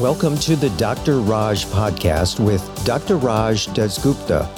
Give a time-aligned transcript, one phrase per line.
[0.00, 1.20] Welcome to the Dr.
[1.20, 3.18] Raj podcast with Dr.
[3.18, 4.48] Raj Dasgupta,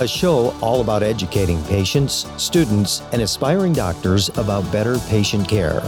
[0.00, 5.80] a show all about educating patients, students, and aspiring doctors about better patient care.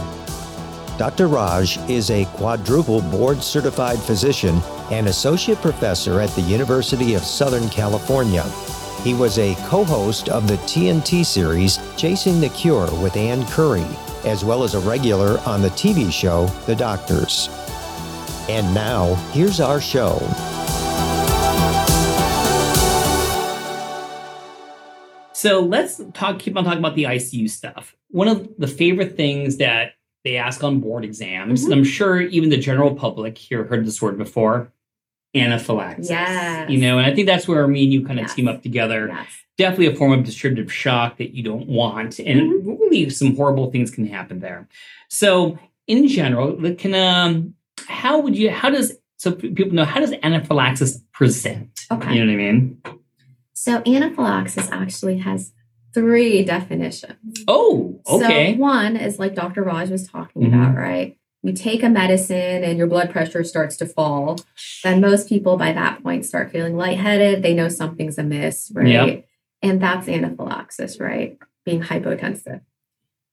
[0.97, 1.27] Dr.
[1.27, 7.67] Raj is a quadruple board certified physician and associate professor at the University of Southern
[7.67, 8.43] California.
[9.03, 13.85] He was a co host of the TNT series Chasing the Cure with Ann Curry,
[14.23, 17.49] as well as a regular on the TV show The Doctors.
[18.51, 20.19] And now, here's our show.
[25.33, 26.37] So let's talk.
[26.39, 27.95] Keep on talking about the ICU stuff.
[28.09, 31.71] One of the favorite things that they ask on board exams, Mm-hmm.
[31.71, 34.71] and I'm sure even the general public here heard this word before,
[35.33, 36.09] anaphylaxis.
[36.11, 36.69] Yes.
[36.69, 38.35] You know, and I think that's where me and you kind of Yes.
[38.35, 39.07] team up together.
[39.07, 39.27] Yes.
[39.57, 42.69] Definitely a form of distributive shock that you don't want, and Mm-hmm.
[42.69, 44.67] really some horrible things can happen there.
[45.09, 45.57] So,
[45.87, 47.55] in general, the- can um,
[47.87, 48.49] how would you?
[48.51, 51.69] How does so people know how does anaphylaxis present?
[51.91, 52.15] Okay.
[52.15, 52.81] You know what I mean?
[53.53, 55.53] So anaphylaxis actually has
[55.93, 57.43] three definitions.
[57.47, 58.53] Oh, okay.
[58.53, 59.63] So one is like Dr.
[59.63, 60.47] Raj was talking Mhm.
[60.47, 61.17] about, right?
[61.43, 64.37] You take a medicine and your blood pressure starts to fall.
[64.83, 67.43] Then most people by that point start feeling lightheaded.
[67.43, 68.87] They know something's amiss, right?
[68.87, 69.25] Yep.
[69.63, 71.37] And that's anaphylaxis, right?
[71.65, 72.61] Being hypotensive.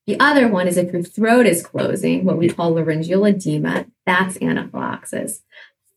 [0.08, 4.38] The other one is if your throat is closing, what we call laryngeal edema, that's
[4.40, 5.42] anaphylaxis.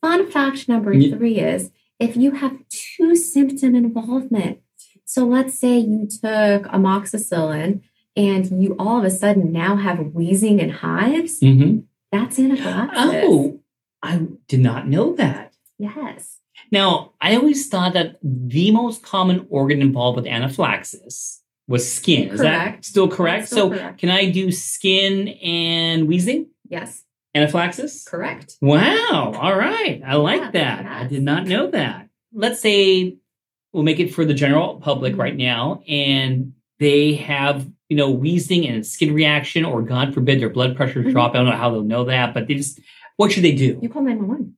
[0.01, 4.59] Fun fact number three is if you have two symptom involvement.
[5.05, 7.83] So let's say you took amoxicillin
[8.17, 11.79] and you all of a sudden now have wheezing and hives, hmm
[12.11, 13.23] that's anaphylaxis.
[13.23, 13.61] Oh,
[14.03, 15.53] I did not know that.
[15.79, 16.39] yes.
[16.69, 21.40] Now, I always thought that the most common organ involved with anaphylaxis
[21.71, 22.29] was skin.
[22.29, 23.47] Is that still correct?
[23.47, 23.99] Still so, correct.
[23.99, 26.47] can I do skin and wheezing?
[26.69, 27.03] Yes.
[27.33, 28.03] Anaphylaxis?
[28.03, 28.57] Correct.
[28.61, 29.33] Wow.
[29.39, 30.01] All right.
[30.05, 30.85] I like Yeah, that.
[30.85, 32.09] I did not know that.
[32.33, 33.17] Let's say
[33.73, 35.19] we'll make it for the general public Mhm.
[35.19, 40.49] right now, and they have, you know, wheezing and skin reaction, or God forbid, their
[40.49, 41.11] blood pressure Mhm.
[41.11, 41.31] drop.
[41.33, 42.81] I don't know how they'll know that, but they just,
[43.15, 43.79] what should they do?
[43.81, 44.55] You call 911.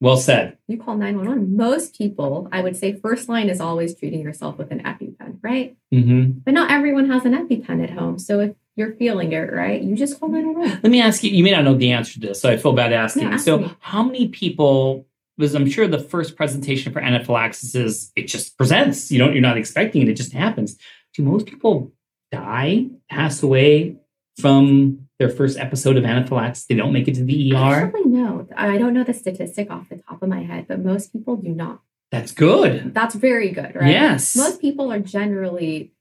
[0.00, 0.56] Well said.
[0.68, 1.56] You call 911.
[1.56, 5.09] Most people, I would say, first line is always treating yourself with an EpiPen,
[5.42, 5.76] right?
[5.90, 8.18] hmm But not everyone has an EpiPen at home.
[8.18, 10.80] So if you're feeling it, right, you just hold call 911.
[10.82, 12.72] Let me ask you, you may not know the answer to this, so I feel
[12.72, 13.24] bad asking.
[13.24, 13.74] Yeah, ask so, me.
[13.80, 15.06] how many people,
[15.36, 19.10] because I'm sure the first presentation for anaphylaxis is it just presents.
[19.10, 20.76] You don't, you're not expecting it, it just happens.
[21.14, 21.92] Do most people
[22.30, 23.96] die, pass away
[24.38, 26.66] from their first episode of anaphylaxis?
[26.66, 27.56] They don't make it to the ER?
[27.56, 28.46] Actually, no.
[28.56, 31.50] I don't know the statistic off the top of my head, but most people do
[31.50, 31.80] not.
[32.10, 32.92] That's good.
[32.94, 33.90] That's very good, right?
[33.90, 34.36] Yes.
[34.36, 35.92] Most people are generally,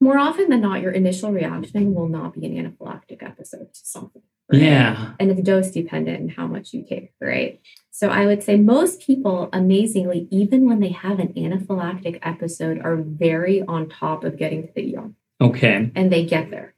[0.00, 4.22] more often than not, your initial reaction will not be an anaphylactic episode to something.
[4.52, 4.62] right?
[4.62, 5.12] Yeah.
[5.18, 7.60] And it's dose dependent and how much you take, right?
[7.90, 12.96] So I would say most people, amazingly, even when they have an anaphylactic episode, are
[12.96, 15.10] very on top of getting to the ER
[15.40, 15.90] Okay.
[15.96, 16.74] and they get there.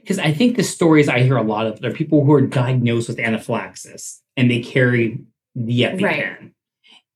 [0.00, 3.08] Because I think the stories I hear a lot of, are people who are diagnosed
[3.08, 5.20] with anaphylaxis and they carry
[5.54, 6.02] the EpiPen.
[6.02, 6.50] Right.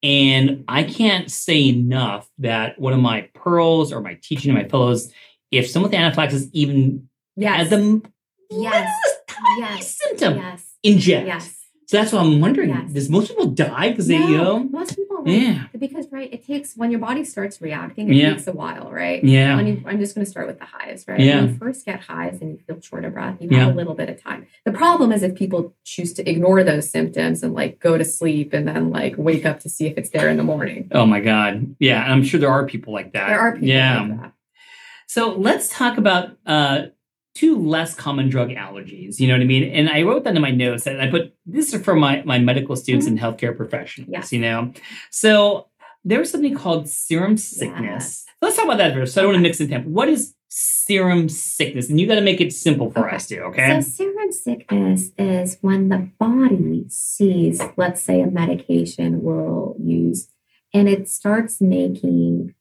[0.02, 4.68] And I can't say enough that one of my pearls or my teaching to my
[4.68, 5.12] fellows,
[5.50, 7.56] if someone with anaphylaxis even Yes.
[7.56, 8.02] has the
[8.50, 8.88] Yes.
[9.28, 9.98] tiny Yes.
[9.98, 10.64] symptom, Yes.
[10.82, 11.26] inject.
[11.26, 11.54] Yes.
[11.86, 12.70] So that's what I'm wondering.
[12.70, 12.92] Yes.
[12.92, 14.58] Does most people die because they, you know?
[14.64, 14.94] most
[15.28, 15.64] Yeah.
[15.78, 18.30] because right, it takes when your body starts reacting, it Yeah.
[18.34, 19.22] takes a while, right?
[19.22, 19.56] Yeah.
[19.56, 21.20] When you, I'm just going to start with the hives, right?
[21.20, 21.40] Yeah.
[21.42, 23.64] When you first get hives and you feel short of breath, you Yeah.
[23.64, 24.46] have a little bit of time.
[24.64, 28.52] The problem is if people choose to ignore those symptoms and like go to sleep
[28.52, 30.88] and then like wake up to see if it's there in the morning.
[30.92, 31.74] Oh my God.
[31.78, 32.02] Yeah.
[32.02, 33.28] I'm sure there are people like that.
[33.28, 34.02] There are people Yeah.
[34.02, 34.32] like that.
[35.06, 36.82] So let's talk about uh,
[37.38, 39.20] two less common drug allergies.
[39.20, 39.64] You know what I mean?
[39.78, 42.38] And I wrote that in my notes and I put this is for my, my
[42.38, 44.32] medical students and healthcare professionals, Yes.
[44.32, 44.72] you know?
[45.10, 45.68] So
[46.04, 48.24] there was something called serum sickness.
[48.42, 49.14] Let's talk about that first.
[49.14, 49.86] So I don't want to mix in temp.
[49.86, 51.88] What is serum sickness?
[51.90, 53.16] And you got to make it simple for Okay.
[53.16, 53.80] us too, okay?
[53.82, 60.28] So serum sickness is when the body sees, let's say, a medication we'll use,
[60.74, 62.54] and it starts making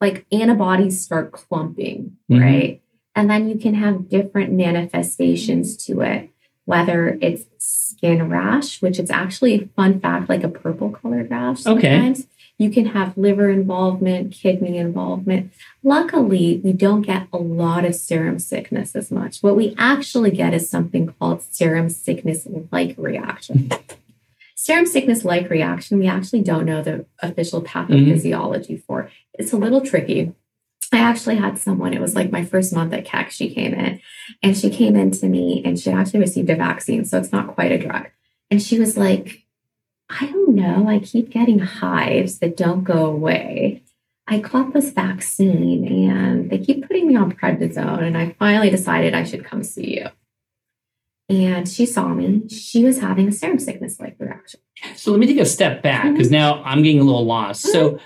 [0.00, 2.40] like antibodies start clumping, Mhm.
[2.40, 2.82] right?
[3.14, 6.30] And then you can have different manifestations to it,
[6.64, 11.66] whether it's skin rash, which is actually a fun fact, like a purple colored rash.
[11.66, 11.96] Okay.
[11.96, 12.26] Sometimes.
[12.58, 15.50] You can have liver involvement, kidney involvement.
[15.82, 19.38] Luckily, we don't get a lot of serum sickness as much.
[19.40, 23.70] What we actually get is something called serum sickness like reaction.
[24.60, 27.92] serum sickness like reaction, we actually don't know the official mm-hmm.
[27.92, 29.10] pathophysiology for.
[29.32, 30.34] It's a little tricky.
[30.92, 34.00] I actually had someone, it was like my first month at Keck, she came in
[34.42, 37.54] and she came in to me and she actually received a vaccine, so it's not
[37.54, 38.08] quite a drug.
[38.50, 39.44] And she was like,
[40.08, 43.82] I don't know, I keep getting hives that don't go away.
[44.26, 49.14] I caught this vaccine and they keep putting me on prednisone, and I finally decided
[49.14, 50.08] I should come see you.
[51.28, 52.48] And she saw me.
[52.48, 54.58] She was having a serum sickness like reaction.
[54.96, 56.34] So let me take a step back because mm-hmm.
[56.34, 57.62] now I'm getting a little lost.
[57.62, 58.04] So mm-hmm.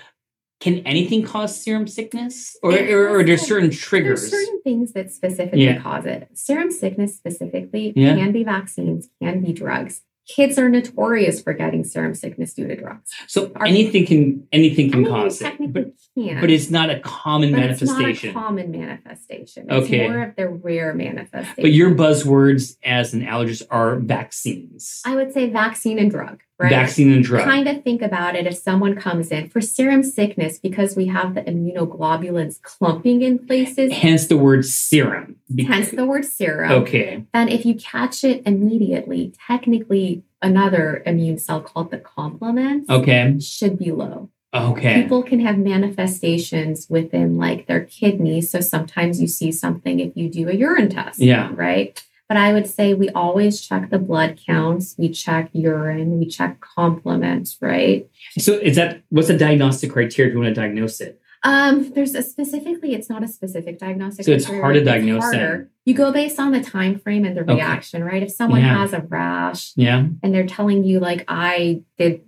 [0.65, 2.57] Can anything cause serum sickness?
[2.63, 5.79] Or, It or, or there's certain triggers There's certain things that specifically Yeah.
[5.79, 6.27] cause it.
[6.33, 8.15] Serum sickness specifically Yeah.
[8.15, 10.01] can be vaccines, can be drugs.
[10.27, 13.11] Kids are notorious for getting serum sickness due to drugs.
[13.27, 15.53] So Are- anything can anything can mean, cause it.
[15.71, 16.41] But, can.
[16.41, 18.09] but it's not a common manifestation.
[18.09, 19.67] It's not a common manifestation.
[19.69, 20.07] It's Okay.
[20.09, 21.61] more of the rare manifestation.
[21.61, 25.03] But your buzzwords as an allergist are vaccines.
[25.05, 26.69] I would say vaccine and drug, right?
[26.69, 27.43] Vaccine and drug.
[27.43, 31.35] Kind of think about it if someone comes in for serum sickness because we have
[31.35, 35.37] the immunoglobulins clumping in places, Hence the word serum.
[35.67, 36.71] Hence the word serum.
[36.71, 37.25] Okay.
[37.33, 43.37] And if you catch it immediately, technically another immune cell called the complement Okay.
[43.39, 44.29] should be low.
[44.53, 45.01] Okay.
[45.01, 48.49] People can have manifestations within like their kidneys.
[48.49, 51.19] So sometimes you see something if you do a urine test.
[51.19, 51.51] Yeah.
[51.53, 52.01] Right.
[52.27, 56.59] But I would say we always check the blood counts, we check urine, we check
[56.59, 58.09] complements, right?
[58.39, 61.21] So is that what's the diagnostic criteria if you want to diagnose it?
[61.43, 64.25] Um, there's a specifically, it's not a specific diagnostic.
[64.25, 64.61] So it's criteria.
[64.63, 65.69] hard to diagnose harder.
[65.85, 67.53] You go based on the time frame and the Okay.
[67.53, 68.23] reaction, right?
[68.23, 68.75] If someone Yeah.
[68.79, 70.07] has a rash Yeah.
[70.23, 72.21] and they're telling you like I did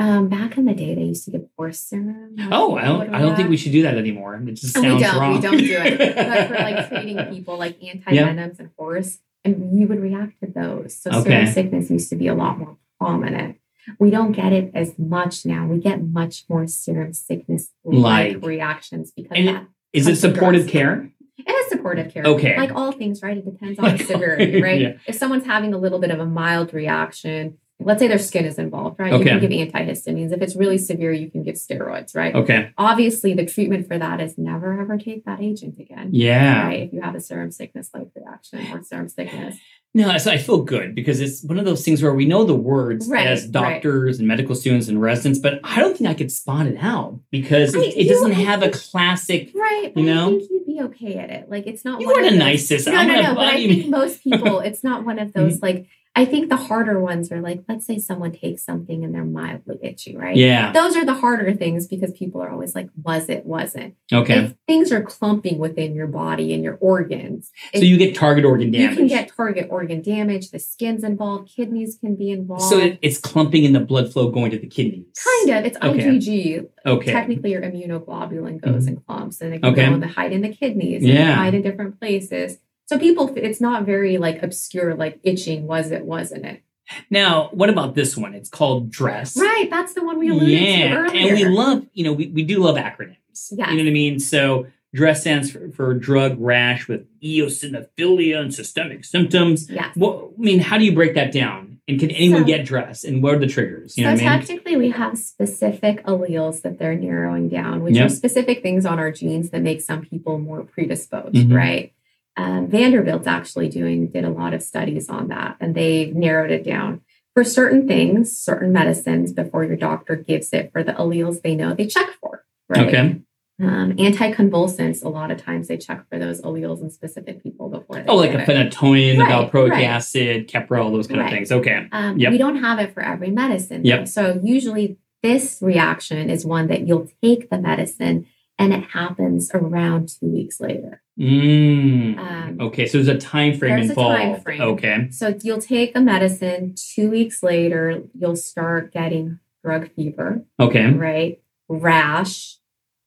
[0.00, 2.34] um back in the day they used to give horse serum.
[2.50, 3.14] Oh, I don't.
[3.14, 4.34] I don't think we should do that anymore.
[4.34, 5.20] It just And sounds we don't.
[5.20, 5.34] wrong.
[5.34, 6.16] We don't do it.
[6.16, 10.46] But for like treating people like anti venoms and horse, and you would react to
[10.50, 10.96] those.
[10.96, 11.30] So Okay.
[11.30, 13.56] serum sickness used to be a lot more prominent.
[13.98, 15.66] We don't get it as much now.
[15.66, 21.10] We get much more serum sickness like reactions because And that Is it supportive care?
[21.38, 22.24] it is supportive care.
[22.24, 22.56] Okay.
[22.56, 23.36] Like all things, right?
[23.38, 24.80] It depends on the severity, right?
[24.80, 24.92] yeah.
[25.06, 28.58] If someone's having a little bit of a mild reaction, let's say their skin is
[28.58, 29.12] involved, right?
[29.12, 30.32] You can give antihistamines.
[30.32, 32.34] If it's really severe, you can give steroids, right?
[32.34, 32.72] Okay.
[32.78, 36.10] Obviously, the treatment for that is never ever take that agent again.
[36.12, 36.66] Yeah.
[36.66, 36.82] Right.
[36.82, 39.56] If you have a serum sickness like reaction or serum sickness.
[39.92, 42.54] No, so I feel good because it's one of those things where we know the
[42.54, 43.52] words Right, as right.
[43.52, 47.18] doctors and medical students and residents, but I don't think I could spot it out
[47.32, 49.50] because I it, it doesn't I have a classic.
[49.52, 49.92] Right.
[49.96, 50.28] You know?
[50.28, 51.50] I think you'd be okay at it.
[51.50, 52.86] Like it's not You one are of the nicest.
[52.86, 53.34] No, I'm no, no.
[53.34, 55.66] But I think most people, it's not one of those mm-hmm.
[55.66, 59.24] like I think the harder ones are like, let's say someone takes something and they're
[59.24, 60.36] mildly itchy, right?
[60.36, 60.72] Yeah.
[60.72, 63.94] Those are the harder things because people are always like, was it, wasn't.
[64.12, 64.38] Okay.
[64.46, 68.72] If things are clumping within your body and your organs, So you get target organ
[68.72, 68.90] damage.
[68.90, 72.64] you can get target organ damage, the skin's involved, kidneys can be involved.
[72.64, 75.06] so it, it's clumping in the blood flow going to the kidneys.
[75.46, 76.06] kind of, it's Okay.
[76.06, 76.68] IgG.
[76.86, 77.12] Okay.
[77.12, 78.88] Technically, your immunoglobulin goes mm-hmm.
[78.88, 79.88] in clumps and it can Okay.
[79.88, 81.20] go the hide in the kidneys, Yeah.
[81.20, 82.58] and hide in different places.
[82.90, 85.68] So people, it's not very like obscure, like itching.
[85.68, 86.04] Was it?
[86.04, 86.60] Wasn't it?
[87.08, 88.34] Now, what about this one?
[88.34, 89.36] It's called dress.
[89.36, 89.68] Right.
[89.70, 91.28] That's the one we alluded to yeah, earlier.
[91.28, 93.16] and we love, you know, we, we do love acronyms.
[93.52, 93.70] Yes.
[93.70, 94.18] You know what I mean?
[94.18, 99.70] So dress stands for, for drug rash with eosinophilia and systemic symptoms.
[99.70, 99.94] yes.
[99.96, 101.78] Well, I mean, how do you break that down?
[101.86, 103.04] And can anyone So- get dress?
[103.04, 103.96] And what are the triggers?
[103.96, 104.78] You know so what I mean?
[104.80, 108.06] we have specific alleles that they're narrowing down, which Yep.
[108.06, 111.54] are specific things on our genes that make some people more predisposed, Mhm.
[111.54, 111.92] right?
[112.40, 116.64] Um, Vanderbilt's actually doing did a lot of studies on that, and they've narrowed it
[116.64, 117.02] down
[117.34, 119.32] for certain things, certain medicines.
[119.32, 122.86] Before your doctor gives it for the alleles they know they check for, right?
[122.88, 123.20] Okay.
[123.62, 127.96] Um, anticonvulsants, a lot of times they check for those alleles in specific people before
[127.96, 128.48] they Oh, like a it.
[128.48, 129.84] phenytoin, Right, valproic right.
[129.84, 131.26] acid, Keprel, those kind Right.
[131.26, 131.52] of things.
[131.52, 131.86] Okay.
[131.92, 132.32] Um, Yep.
[132.32, 133.84] We don't have it for every medicine.
[133.84, 133.98] Yep.
[133.98, 134.04] though.
[134.06, 138.24] So usually this reaction is one that you'll take the medicine
[138.58, 141.02] and it happens around two weeks later.
[141.20, 142.18] Mm.
[142.18, 144.16] Um, okay, so there's a time frame there's a involved.
[144.18, 144.60] time frame.
[144.62, 145.08] Okay.
[145.10, 146.74] So you'll take a medicine.
[146.76, 150.90] Two weeks later, you'll start getting drug fever, Okay.
[150.90, 151.40] right?
[151.68, 152.56] Rash.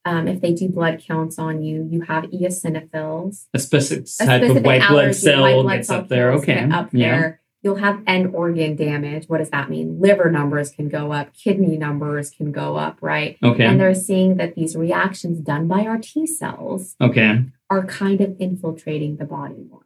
[0.05, 3.45] Um, if they do blood counts on you, you have eosinophils.
[3.53, 6.33] A specific A type of specific white blood cell white blood gets up there.
[6.33, 6.69] Okay.
[6.69, 7.11] up yeah.
[7.11, 7.39] there.
[7.61, 9.29] You'll have end organ damage.
[9.29, 10.01] What does that mean?
[10.01, 13.37] Liver numbers can go up, kidney numbers can go up, right?
[13.41, 13.63] Okay.
[13.63, 17.45] And they're seeing that these reactions done by our T cells okay.
[17.73, 19.85] Are kind of infiltrating the body more.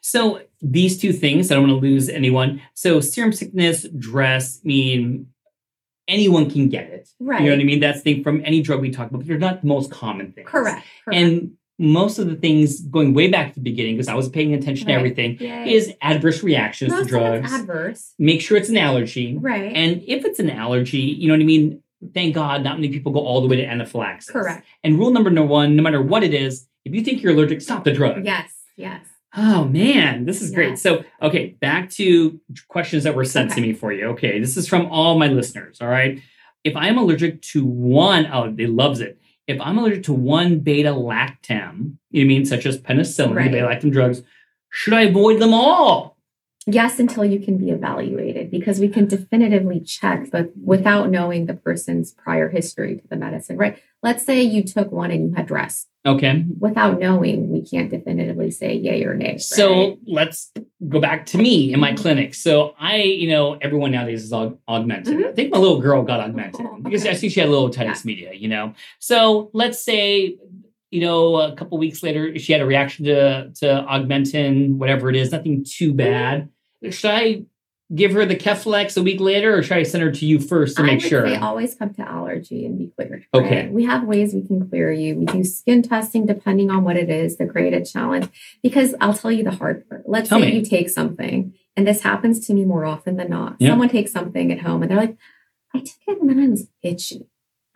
[0.00, 2.62] So these two things, I don't want to lose anyone.
[2.74, 5.26] So serum sickness, dress, mean
[6.08, 7.08] anyone can get it.
[7.18, 7.40] Right.
[7.40, 7.80] You know what I mean?
[7.80, 10.32] That's the thing from any drug we talk about, but they're not the most common
[10.32, 10.48] things.
[10.48, 10.86] Correct.
[11.04, 11.18] correct.
[11.18, 14.54] And most of the things going way back to the beginning, because I was paying
[14.54, 15.74] attention to everything, Yay.
[15.74, 17.52] is adverse reactions Most to drugs.
[17.52, 18.14] adverse.
[18.18, 19.36] Make sure it's an allergy.
[19.36, 19.72] Right.
[19.74, 21.82] And if it's an allergy, you know what I mean?
[22.14, 24.30] Thank God not many people go all the way to anaphylaxis.
[24.30, 24.64] Correct.
[24.84, 27.82] And rule number one, no matter what it is, if you think you're allergic, stop
[27.82, 28.24] the drug.
[28.24, 28.52] Yes.
[28.76, 29.04] Yes.
[29.36, 30.78] Oh man, this is great.
[30.78, 34.06] So, okay, back to questions that were sent to me for you.
[34.10, 35.78] Okay, this is from all my listeners.
[35.82, 36.22] All right.
[36.64, 39.20] If I am allergic to one, oh, they loves it.
[39.46, 43.50] If I'm allergic to one beta lactam, you mean such as penicillin, Right.
[43.50, 44.22] beta lactam drugs,
[44.70, 46.16] should I avoid them all?
[46.68, 51.54] Yes, until you can be evaluated because we can definitively check, but without knowing the
[51.54, 53.78] person's prior history to the medicine, right?
[54.02, 55.88] Let's say you took one and you had rest.
[56.06, 56.44] Okay.
[56.60, 59.38] Without knowing, we can't definitively say yay or nay.
[59.38, 59.98] So right?
[60.06, 60.52] let's
[60.88, 62.34] go back to me in my clinic.
[62.34, 65.16] So I, you know, everyone nowadays is aug- augmented.
[65.16, 65.28] Mm-hmm.
[65.28, 67.04] I think my little girl got Augmentin Oh, because.
[67.06, 68.74] I see she had a little otitis media, you know.
[69.00, 70.36] So let's say,
[70.90, 75.16] you know, a couple weeks later, she had a reaction to to augmentin, whatever it
[75.16, 75.96] is, nothing too mm-hmm.
[75.96, 76.48] bad.
[76.90, 77.42] Should I
[77.94, 80.76] give her the Keflex a week later, or should I send her to you first
[80.76, 81.26] to I make sure?
[81.26, 83.26] say always come to allergy and be cleared.
[83.32, 83.62] Okay.
[83.64, 83.72] right?
[83.72, 85.16] We have ways we can clear you.
[85.16, 88.28] We do skin testing depending on what it is, the graded challenge.
[88.62, 90.02] Because I'll tell you the hard part.
[90.06, 90.58] Let's Tell say me.
[90.58, 93.56] you take something, and this happens to me more often than not.
[93.58, 93.70] Yeah.
[93.70, 95.16] Someone takes something at home and they're like,
[95.74, 97.28] I took it and then I was itchy.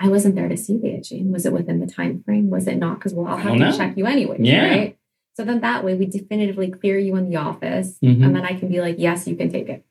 [0.02, 1.30] I wasn't there to see the itching.
[1.30, 2.48] Was it within the time frame?
[2.48, 2.98] Was it not?
[2.98, 3.76] Because well, I'll I have to know.
[3.76, 4.38] check you anyway.
[4.40, 4.66] Yeah.
[4.68, 4.98] Right.
[5.40, 7.96] So then that way we definitively clear you in the office.
[8.04, 8.22] Mhm.
[8.26, 9.82] And then I can be like, yes, you can take it.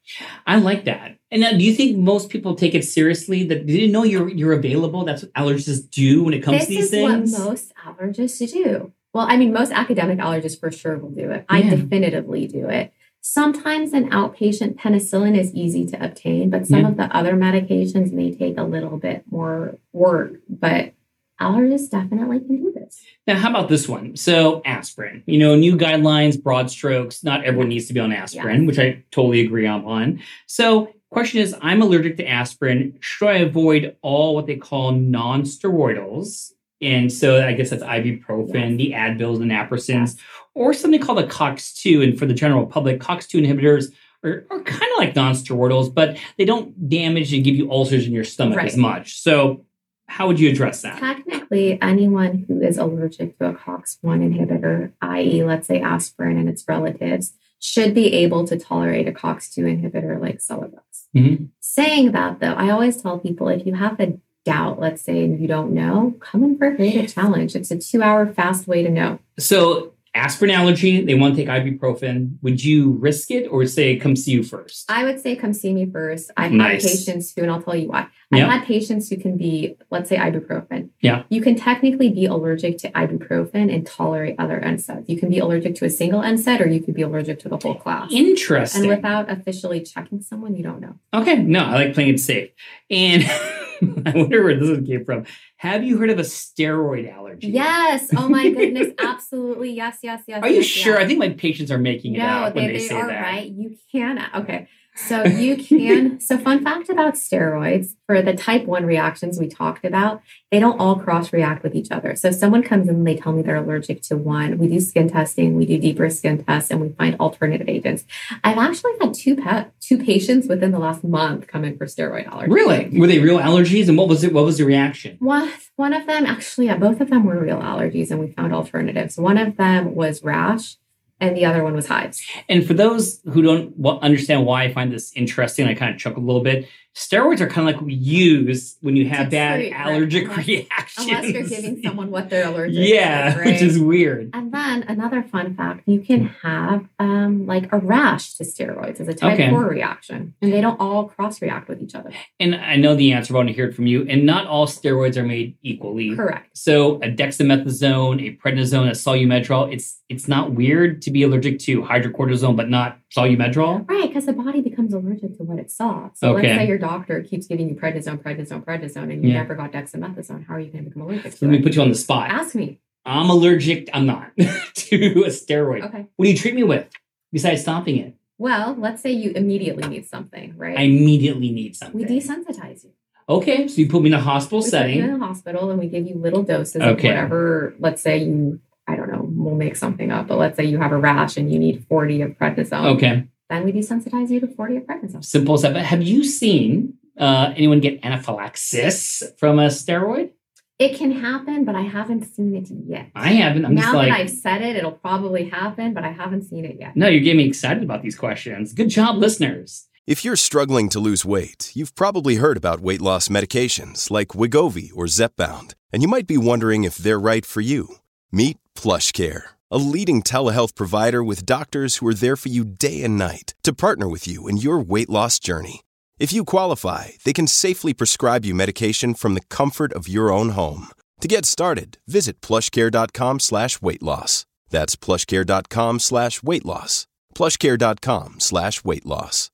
[0.46, 1.18] I like that.
[1.32, 3.44] And now, do you think most people take it seriously?
[3.46, 5.06] That they didn't know you're you're available.
[5.06, 7.32] That's what allergists do when it comes this to these is things.
[7.34, 8.92] what most allergists do.
[9.12, 11.46] Well, I mean, most academic allergists for sure will do it.
[11.50, 11.72] I Yeah.
[11.78, 12.94] definitively do it.
[13.22, 16.90] Sometimes an outpatient penicillin is easy to obtain, but some Yeah.
[16.90, 20.42] of the other medications may take a little bit more work.
[20.48, 20.94] But
[21.42, 23.02] allergists definitely can do this.
[23.28, 24.16] Now, how about this one?
[24.16, 25.24] So, aspirin.
[25.26, 27.24] You know, new guidelines, broad strokes.
[27.24, 28.68] Not everyone needs to be on aspirin, Yes.
[28.68, 30.20] which I totally agree on.
[30.48, 32.98] So, question is, I'm allergic to aspirin.
[33.00, 36.52] Should I avoid all what they call non-steroidals?
[36.82, 40.18] And so, I guess that's ibuprofen, the Advils, and Naprosyns,
[40.56, 42.04] or something called a COX-2.
[42.04, 43.94] And for the general public, COX-2 inhibitors
[44.24, 48.14] are, are kind of like non-steroidals, but they don't damage and give you ulcers in
[48.14, 48.68] your stomach Right.
[48.68, 49.20] as much.
[49.20, 49.66] So,
[50.10, 50.98] how would you address that?
[51.00, 56.66] Technically, anyone who is allergic to a COX-1 inhibitor, i.e., let's say aspirin and its
[56.68, 61.08] relatives, should be able to tolerate a COX-2 inhibitor like Celebrex.
[61.16, 61.50] Mhm.
[61.60, 65.40] Saying that, though, I always tell people if you have a doubt, let's say, and
[65.40, 67.56] you don't know, come in for a challenge.
[67.56, 69.20] It's a two-hour fast way to know.
[69.38, 72.38] So aspirin allergy, they want to take ibuprofen.
[72.42, 74.90] Would you risk it or say come see you first?
[74.90, 76.32] I would say come see me first.
[76.38, 76.84] I've Nice.
[76.84, 78.08] had patients who, and I'll tell you why.
[78.32, 80.90] I've had patients who can be, let's say, ibuprofen.
[81.02, 81.24] Yeah.
[81.30, 85.06] You can technically be allergic to ibuprofen and tolerate other NSAIDs.
[85.10, 87.58] You can be allergic to a single NSAID or you could be allergic to the
[87.58, 88.12] whole class.
[88.12, 88.82] Interesting.
[88.84, 90.96] And without officially checking someone, you don't know.
[91.14, 92.52] okay, no, I like playing it safe.
[92.92, 93.24] And
[94.06, 95.26] I wonder where this one came from.
[95.58, 97.48] Have you heard of a steroid allergy?
[97.48, 98.10] Yes.
[98.16, 98.94] Oh my goodness.
[99.00, 99.72] Absolutely.
[99.72, 100.42] Yes, yes, yes.
[100.44, 100.96] Are you yes, sure?
[100.96, 101.04] yes.
[101.04, 103.08] I think my patients are making it no, out when they, they, they say are
[103.08, 103.22] that.
[103.22, 103.50] right.
[103.50, 104.26] You can.
[104.36, 104.68] Okay.
[105.08, 106.20] So you can.
[106.20, 110.80] so fun fact about steroids for the type one reactions we talked about, they don't
[110.80, 112.16] all cross react with each other.
[112.16, 114.80] So if someone comes in and they tell me they're allergic to one, we do
[114.80, 118.06] skin testing, we do deeper skin tests, and we find alternative agents.
[118.44, 122.28] I've actually had two pet two patients within the last month come in for steroid
[122.28, 122.52] allergy.
[122.52, 123.00] Really?
[123.00, 123.88] Were they real allergies?
[123.88, 124.34] And what was it?
[124.34, 125.18] What was the reaction?
[125.20, 128.54] One, one of them, actually, yeah, both of them were real allergies, and we found
[128.54, 129.18] alternatives.
[129.18, 130.76] One of them was rash,
[131.20, 132.26] and the other one was hives.
[132.48, 136.24] And for those who don't understand why I find this interesting, I kind of chuckle
[136.24, 136.68] a little bit.
[137.00, 140.48] Steroids are kind of like we use when you have To bad treat, allergic unless-
[140.48, 141.08] reactions.
[141.08, 142.82] Unless you're giving someone what they're allergic to.
[142.90, 143.46] yeah, to.
[143.46, 144.32] which is weird.
[144.34, 149.08] And then another fun fact, you can have um, like a rash to steroids as
[149.08, 149.50] a type Okay.
[149.50, 150.34] 4 reaction.
[150.42, 152.12] And they don't all cross react with each other.
[152.38, 154.06] And I know the answer, but I want to hear it from you.
[154.10, 156.18] And not all steroids are made equally.
[156.18, 156.58] Correct.
[156.58, 161.84] So a dexamethasone, a prednisone, a Solu-Medrol, it's it's not weird to be allergic to
[161.84, 163.88] hydrocortisone, but not Solu-Medrol.
[163.88, 166.10] Right, because the body becomes allergic to what it saw.
[166.16, 166.48] So Okay.
[166.48, 169.42] let's say your doctor keeps giving you prednisone, prednisone, prednisone, and you Yeah.
[169.42, 170.46] never got dexamethasone.
[170.48, 172.30] How are you going to become allergic to let me put you on the spot.
[172.30, 172.80] Ask me.
[173.06, 173.90] I'm allergic.
[173.94, 175.84] I'm not to a steroid.
[175.88, 176.08] Okay.
[176.16, 176.88] What do you treat me with
[177.32, 178.16] besides stopping it?
[178.38, 180.78] Well, let's say you immediately need something, right?
[180.78, 182.00] I immediately need something.
[182.00, 182.92] we desensitize you.
[183.28, 185.00] okay, so you put me in a hospital We put setting.
[185.00, 187.10] in a hospital and we give you little doses Okay.
[187.10, 187.76] of whatever.
[187.80, 190.92] Let's say you, I don't know, we'll make something up, but let's say you have
[190.94, 192.86] a rash and you need 40 of prednisone.
[192.96, 195.26] Okay, Then we desensitize you to 40 of prednisone.
[195.26, 195.74] simple as that.
[195.74, 200.32] But have you seen uh, anyone get anaphylaxis from a steroid?
[200.78, 203.10] It can happen, but I haven't seen it yet.
[203.14, 203.66] I haven't.
[203.66, 206.64] I'm now just like, that I've said it, it'll probably happen, but I haven't seen
[206.64, 206.96] it yet.
[206.96, 208.72] no, you're getting me excited about these questions.
[208.72, 209.88] Good job, listeners.
[210.08, 214.90] If you're struggling to lose weight, you've probably heard about weight loss medications like Wegovy
[214.96, 217.98] or Zepbound, and you might be wondering if they're right for you.
[218.32, 223.18] Meet PlushCare, a leading telehealth provider with doctors who are there for you day and
[223.18, 225.82] night to partner with you in your weight loss journey.
[226.20, 230.50] If you qualify, they can safely prescribe you medication from the comfort of your own
[230.50, 230.90] home.
[231.22, 234.46] To get started, visit plushcare.com slash weight loss.
[234.70, 237.08] That's plushcare.com slash weight loss.
[237.36, 239.52] plushcare.com slash weight loss.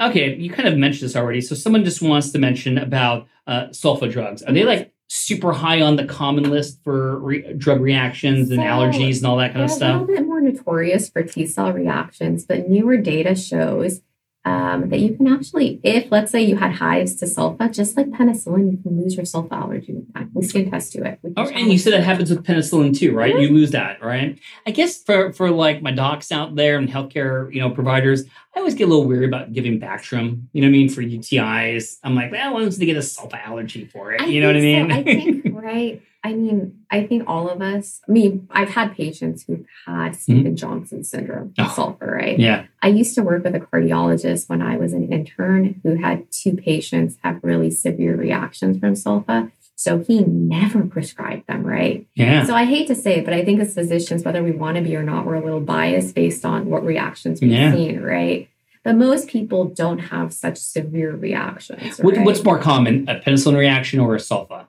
[0.00, 1.40] Okay, you kind of mentioned this already.
[1.40, 4.42] So someone just wants to mention about uh, sulfa drugs.
[4.42, 8.64] Are they like super high on the common list for re- drug reactions and So,
[8.64, 12.46] allergies and all that kind of a little bit more notorious for T cell reactions,
[12.46, 14.00] but newer data shows
[14.44, 18.08] um, that you can actually, if let's say you had hives to sulfa, just like
[18.08, 20.30] penicillin, you can lose your sulfa allergy with time.
[20.34, 21.20] We skin test to it.
[21.36, 23.34] Oh, and you said that happens with penicillin too, right?
[23.34, 23.42] Mhm.
[23.42, 24.38] You lose that, right?
[24.66, 28.24] I guess for for like my docs out there and healthcare, you know, providers,
[28.56, 30.42] I always get a little weary about giving Bactrim.
[30.52, 31.98] You know what I mean for UTIs.
[32.02, 34.20] I'm like, well, I want to get a sulfa allergy for it.
[34.20, 34.90] I you know what I mean?
[34.90, 34.96] so.
[34.96, 36.02] I think, right?
[36.24, 41.04] I mean, I think all of us, I mean, I've had patients who've had Stevens-Johnson
[41.04, 41.70] syndrome, Mm-hmm.
[41.70, 41.74] Oh.
[41.74, 42.38] sulfur, right?
[42.38, 42.66] yeah.
[42.82, 46.54] I used to work with a cardiologist when I was an intern who had two
[46.54, 49.50] patients have really severe reactions from sulfa.
[49.74, 52.06] So he never prescribed them, right?
[52.14, 52.44] Yeah.
[52.44, 54.82] So I hate to say it, but I think as physicians, whether we want to
[54.82, 57.72] be or not, we're a little biased based on what reactions we've Yeah.
[57.72, 58.48] seen, right?
[58.84, 61.98] But most people don't have such severe reactions.
[61.98, 62.24] What, right?
[62.26, 64.66] What's more common, a penicillin reaction or a sulfa?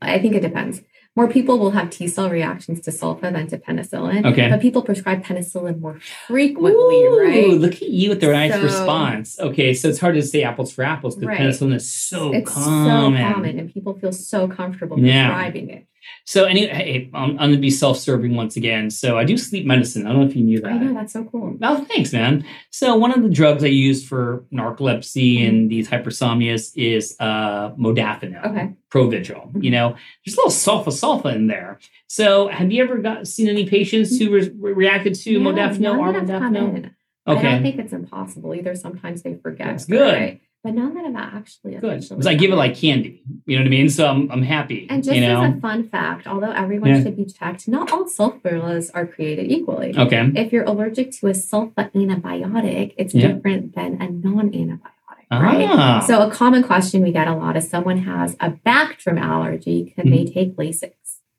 [0.00, 0.82] I think it depends.
[1.16, 4.24] More people will have T cell reactions to sulfa than to penicillin.
[4.24, 4.48] Okay.
[4.48, 7.48] But people prescribe penicillin more frequently, Ooh, right?
[7.48, 9.38] Look at you with the nice So- response.
[9.40, 11.40] Okay, so it's hard to say apples for apples because Right.
[11.40, 13.20] penicillin is so it's common.
[13.20, 15.26] so common and people feel so comfortable Yeah.
[15.28, 15.86] prescribing it.
[16.24, 18.90] So anyway, hey, I'm, I'm going to be self-serving once again.
[18.90, 20.06] So I do sleep medicine.
[20.06, 20.72] I don't know if you knew that.
[20.72, 21.56] I know that's so cool.
[21.62, 22.44] Oh, thanks, man.
[22.70, 28.44] So one of the drugs I use for narcolepsy and these hypersomnias is uh, modafinil,
[28.46, 28.74] Okay.
[28.92, 29.62] Provigil.
[29.62, 31.78] You know, there's a little sulfa sulfa in there.
[32.08, 36.12] So have you ever got seen any patients who re- reacted to Yeah, modafinil or
[36.12, 36.76] that have come modafinil?
[36.76, 36.94] in.
[37.26, 38.74] I don't think it's impossible either.
[38.74, 39.66] Sometimes they forget.
[39.66, 40.14] That's good.
[40.14, 40.40] right?
[40.64, 42.00] But none that have actually good.
[42.08, 43.22] Because I give it like candy.
[43.46, 43.88] You know what I mean?
[43.88, 44.86] So I'm I'm happy.
[44.90, 45.42] And just you know.
[45.42, 47.02] as a fun fact, although everyone Yeah.
[47.04, 49.96] should be checked, not all sulfuras are created equally.
[49.96, 50.30] okay.
[50.34, 53.28] If you're allergic to a sulfa antibiotic, it's Yeah.
[53.28, 55.68] different than a non-antibiotic, right?
[55.70, 56.00] Ah.
[56.04, 60.10] So a common question we get a lot is someone has a Bactrim allergy, can
[60.10, 60.92] they take Lasix?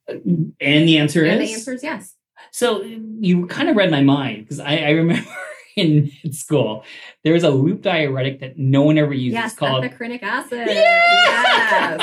[0.08, 0.53] and
[0.88, 2.15] the answer And is the answer is yes.
[2.51, 5.29] So you kind of read my mind because I, I remember
[5.79, 6.83] in school
[7.23, 9.83] there was a loop diuretic that no one ever uses Yes, called.
[9.83, 10.67] ethacrynic acid.
[10.67, 12.01] Yes.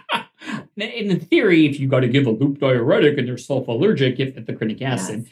[0.76, 4.20] in the theory, if you got to give a loop diuretic and they're sulfa allergic,
[4.20, 5.26] if ethacrynic acid.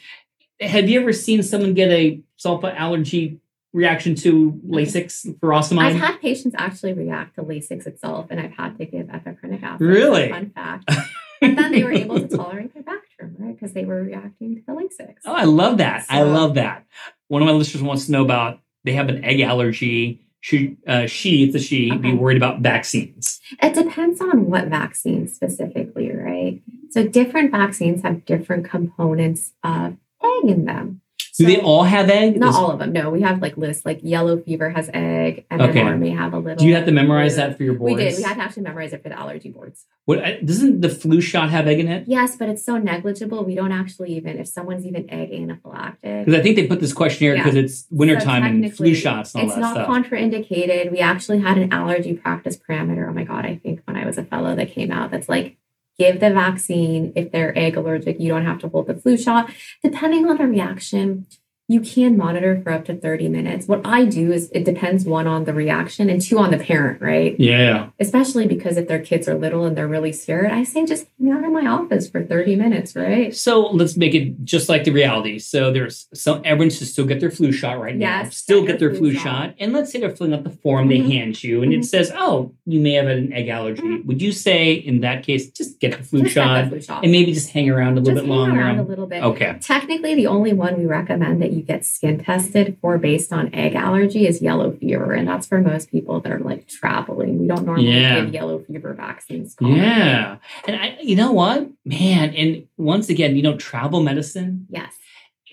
[0.59, 3.39] Have you ever seen someone get a sulfa allergy
[3.73, 5.93] reaction to Lasix for furosemide?
[5.93, 9.85] I've had patients actually react to Lasix itself, and I've had to give ethacrynic acid.
[9.85, 10.29] Really?
[10.29, 10.89] Fun fact.
[11.39, 12.96] But then they were able to tolerate their Bactrim,
[13.39, 13.55] right?
[13.55, 15.15] Because they were reacting to the Lasix.
[15.25, 16.05] Oh, I love that.
[16.09, 16.85] I love that.
[17.27, 20.21] One of my listeners wants to know about they have an egg allergy.
[20.39, 23.41] Should uh, she, it's a she, be worried about vaccines?
[23.61, 26.61] It depends on what vaccine specifically, right?
[26.91, 31.01] So different vaccines have different components of egg in them.
[31.37, 32.37] Do they all have egg?
[32.39, 32.91] Not Is- all of them.
[32.93, 33.85] No, we have like lists.
[33.85, 35.83] Like yellow fever has egg, and Okay.
[35.83, 36.57] then may have a little.
[36.57, 37.43] Do you have to memorize blue.
[37.47, 37.95] that for your boards?
[37.95, 38.17] We did.
[38.17, 39.85] We had to actually memorize it for the allergy boards.
[40.05, 42.05] What doesn't the flu shot have egg in it?
[42.07, 43.43] Yes, but it's so negligible.
[43.43, 46.25] We don't actually even if someone's even egg anaphylactic.
[46.25, 47.43] Because I think they put this questionnaire Yeah.
[47.43, 49.87] because it's wintertime So and flu shots and all it's that not stuff.
[49.89, 50.91] contraindicated.
[50.91, 53.07] We actually had an allergy practice parameter.
[53.09, 55.57] Oh my god, I think when I was a fellow that came out that's like
[55.99, 58.19] give the vaccine if they're egg allergic.
[58.19, 59.51] You don't have to hold the flu shot.
[59.83, 61.27] Depending on the reaction,
[61.69, 63.67] you can monitor for up to 30 minutes.
[63.67, 67.01] What I do is it depends one on the reaction and two on the parent,
[67.01, 67.35] right?
[67.37, 67.89] yeah.
[67.99, 71.31] Especially because if their kids are little and they're really scared, I say just hang
[71.33, 73.35] out in my office for 30 minutes, right?
[73.35, 75.39] So let's make it just like the reality.
[75.39, 78.19] So there's some everyone should still get their flu shot right now.
[78.21, 79.23] Yes, Still get their flu flu shot.
[79.23, 79.55] shot.
[79.59, 81.11] And let's say they're filling out the form they Mhm.
[81.11, 81.85] hand you and it Mhm.
[81.85, 83.81] says, Oh, you may have an egg allergy.
[83.83, 84.05] Mhm.
[84.05, 86.81] Would you say in that case, just get the flu Just get the shot flu
[86.81, 87.03] shot.
[87.03, 88.61] and maybe just hang around a little Just bit hang longer?
[88.61, 89.21] around a little bit.
[89.23, 89.55] Okay.
[89.59, 93.75] Technically, the only one we recommend that you get skin tested for based on egg
[93.75, 95.13] allergy is yellow fever.
[95.13, 97.39] And that's for most people that are like traveling.
[97.39, 98.21] We don't normally Yeah.
[98.21, 99.55] give yellow fever vaccines.
[99.55, 99.81] commonly.
[99.81, 100.37] Yeah.
[100.67, 101.69] And I you know what?
[101.83, 104.93] Man, and once again, you know, travel medicine, Yes.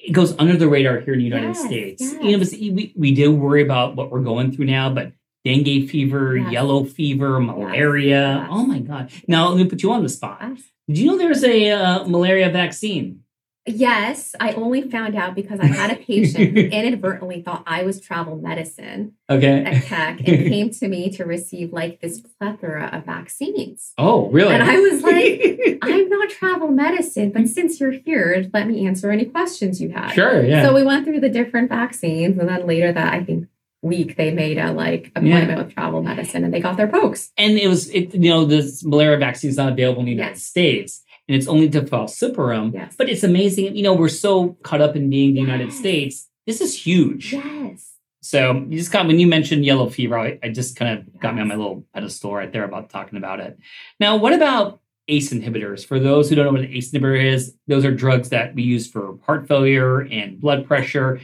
[0.07, 2.03] it goes under the radar here in the United Yes, States.
[2.03, 2.23] yes.
[2.23, 5.13] You know, we, we do worry about what we're going through now, but
[5.45, 6.53] dengue fever, Yes.
[6.53, 8.47] yellow fever, malaria.
[8.51, 9.11] Oh my God.
[9.27, 10.43] Now, let me put you on the spot.
[10.89, 13.21] Did you know there's a uh, malaria vaccine?
[13.67, 17.99] Yes, I only found out because I had a patient who inadvertently thought I was
[18.01, 19.65] travel medicine Okay.
[19.65, 23.93] at Keck and came to me to receive like this plethora of vaccines.
[23.97, 24.53] oh, really?
[24.55, 29.11] And I was like, I'm not travel medicine, but since you're here, let me answer
[29.11, 30.13] any questions you have.
[30.13, 30.63] sure, yeah.
[30.63, 33.49] So we went through the different vaccines, and then later that I think
[33.81, 37.33] week they made a like appointment with travel medicine, and they got their pokes.
[37.39, 40.33] and it was, it, you know, this malaria vaccine is not available in the United
[40.33, 40.43] Yes.
[40.43, 41.03] States.
[41.29, 42.75] And it's only to falciparum.
[42.75, 42.95] Yes.
[42.97, 43.77] But it's amazing.
[43.77, 46.29] You know, we're so caught up in being the United States.
[46.47, 47.33] This is huge.
[47.33, 47.93] Yes.
[48.21, 51.35] So you just got when you mentioned yellow fever, I, I just kind of got
[51.35, 51.59] me on my Yes.
[51.61, 53.59] little pedestal right there about talking about it.
[54.01, 55.85] Now, what about ACE inhibitors?
[55.85, 58.63] For those who don't know what an ACE inhibitor is, those are drugs that we
[58.63, 61.21] use for heart failure and blood pressure.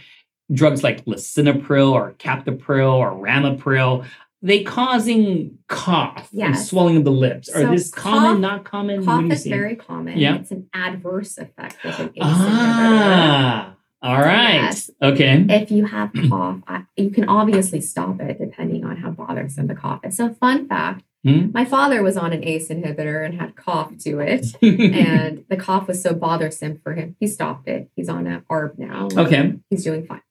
[0.52, 4.04] Drugs like lisinopril or captopril or ramipril,
[4.42, 7.48] they causing cough and swelling of the lips.
[7.50, 8.40] Are So this common?
[8.40, 9.04] Not common?
[9.04, 10.16] Cough is very common.
[10.18, 10.36] Yeah.
[10.36, 12.22] It's an adverse effect of an ACE.
[12.22, 14.54] Ah, all right.
[14.54, 14.90] Yes.
[15.02, 15.44] Okay.
[15.48, 16.60] If you have cough,
[16.96, 20.16] you can obviously stop it depending on how bothersome the cough is.
[20.16, 21.50] So, fun fact Hmm.
[21.52, 24.46] my father was on an ACE inhibitor and had cough to it.
[24.62, 27.90] and the cough was so bothersome for him, he stopped it.
[27.94, 29.08] He's on an ARB now.
[29.14, 29.52] okay.
[29.68, 30.22] He's doing fine.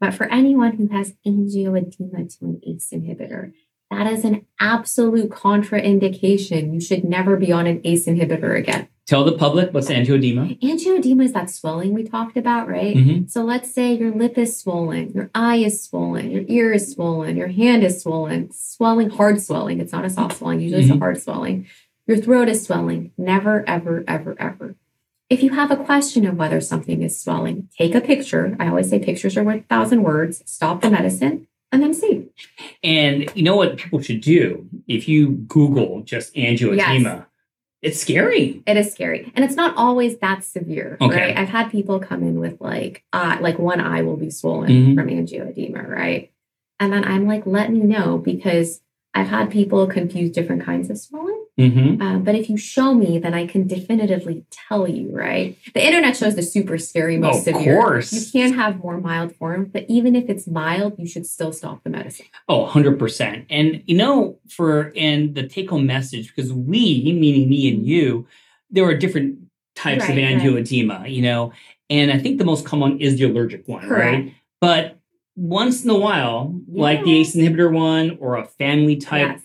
[0.00, 3.52] But for anyone who has angioedema to an ACE inhibitor,
[3.90, 6.72] that is an absolute contraindication.
[6.72, 8.88] You should never be on an ACE inhibitor again.
[9.06, 10.58] Tell the public what's angioedema.
[10.60, 12.96] Angioedema is that swelling we talked about, right?
[12.96, 13.28] Mhm.
[13.28, 17.36] So let's say your lip is swollen, your eye is swollen, your ear is swollen,
[17.36, 19.80] your hand is swollen, swelling, hard swelling.
[19.80, 20.98] It's not a soft swelling, usually it's a Mhm.
[21.00, 21.66] hard swelling.
[22.06, 23.10] Your throat is swelling.
[23.18, 24.76] Never, ever, ever, ever.
[25.30, 28.56] If you have a question of whether something is swelling, take a picture.
[28.58, 30.42] I always say pictures are worth a thousand words.
[30.44, 32.26] Stop the medicine and then see.
[32.82, 34.68] And you know what people should do?
[34.88, 37.22] If you Google just angioedema, Yes.
[37.80, 38.60] it's scary.
[38.66, 40.98] It is scary, and it's not always that severe.
[41.00, 41.16] Okay.
[41.28, 41.38] Right?
[41.38, 44.94] I've had people come in with like, uh, like one eye will be swollen Mhm.
[44.96, 46.32] from angioedema, right?
[46.80, 48.82] And then I'm like, let me know because
[49.14, 51.39] I've had people confuse different kinds of swelling.
[51.60, 52.02] Mm-hmm.
[52.02, 55.56] Uh, but if you show me, then I can definitively tell you, right?
[55.74, 57.80] The internet shows the super scary, most Of severe.
[57.80, 58.12] course.
[58.12, 61.84] You can have more mild forms, but even if it's mild, you should still stop
[61.84, 62.26] the medicine.
[62.48, 63.46] Oh, 100%.
[63.50, 68.26] And you know, for and the take home message, because we, meaning me and you,
[68.70, 69.38] there are different
[69.76, 70.16] types of Mm-hmm.
[70.24, 70.66] Right, right.
[70.66, 71.52] angioedema, you know,
[71.88, 74.12] and I think the most common is the allergic one, Correct.
[74.24, 74.34] right?
[74.60, 74.98] But
[75.36, 79.40] once in a while, like the ACE inhibitor one or a family type, Yes.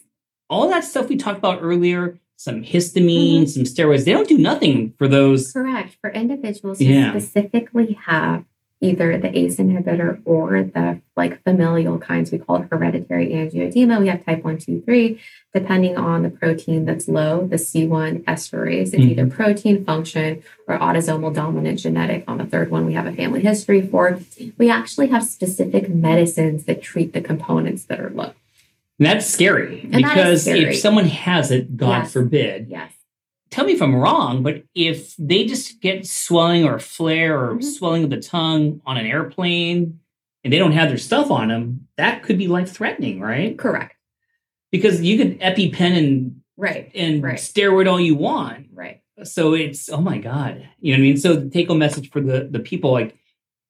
[0.50, 3.50] All that stuff we talked about earlier, some histamine, Mhm.
[3.50, 5.52] some steroids, they don't do nothing for those.
[5.52, 5.96] Correct.
[6.02, 7.12] For individuals who Yeah.
[7.12, 8.44] specifically have
[8.82, 14.00] either the ACE inhibitor or the like familial kinds, we call it hereditary angioedema.
[14.02, 15.18] We have type 1, 2, 3,
[15.54, 18.94] depending on the protein that's low, the C1 esterase.
[18.94, 19.12] It's Mhm.
[19.12, 22.26] either protein function or autosomal dominant genetic.
[22.28, 24.20] On the third one, we have a family history for.
[24.58, 28.32] We actually have specific medicines that treat the components that are low.
[29.00, 30.76] And that's scary And that because scary.
[30.76, 32.14] if someone has it, God Yes.
[32.14, 32.94] forbid, Yes.
[33.52, 37.64] tell me if I'm wrong, but if they just get swelling or flare or Mhm.
[37.64, 40.00] swelling of the tongue on an airplane
[40.44, 43.58] and they don't have their stuff on them, that could be life threatening, right?
[43.58, 43.96] Correct.
[44.72, 46.90] Because you could EpiPen and Right.
[46.96, 47.38] and Right.
[47.38, 48.68] steroid all you want.
[48.74, 49.02] Right.
[49.24, 51.18] So it's oh my god, you know what I mean.
[51.18, 53.18] So the take home message for the the people like